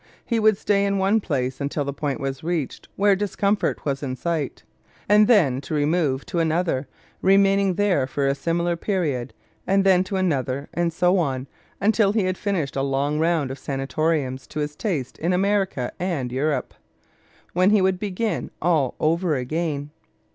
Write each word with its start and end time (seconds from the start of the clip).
He 0.25 0.39
would 0.39 0.57
stay 0.57 0.83
in 0.83 0.97
one 0.97 1.21
place 1.21 1.61
until 1.61 1.85
the 1.85 1.93
point 1.93 2.19
was 2.19 2.43
reached 2.43 2.89
where 2.95 3.15
discomfort 3.15 3.85
was 3.85 4.01
in 4.01 4.15
sight, 4.15 4.63
and 5.07 5.27
then 5.27 5.61
remove 5.69 6.25
to 6.25 6.39
another, 6.39 6.87
remaining 7.21 7.75
there 7.75 8.07
for 8.07 8.25
a 8.27 8.33
similar 8.33 8.75
period, 8.75 9.31
and 9.67 9.83
then 9.83 10.03
to 10.05 10.15
another, 10.15 10.67
and 10.73 10.91
so 10.91 11.19
on, 11.19 11.45
until 11.79 12.13
he 12.13 12.23
had 12.23 12.35
finished 12.35 12.75
a 12.75 12.81
long 12.81 13.19
round 13.19 13.51
of 13.51 13.59
sanatoriums 13.59 14.47
to 14.47 14.59
his 14.59 14.75
taste 14.75 15.19
in 15.19 15.33
America 15.33 15.91
and 15.99 16.31
Europe. 16.31 16.73
Then 17.53 17.69
he 17.69 17.79
would 17.79 17.99
begin 17.99 18.49
all 18.59 18.95
over 18.99 19.35
again. 19.35 19.91